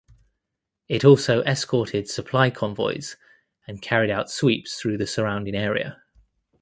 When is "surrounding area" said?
5.05-6.01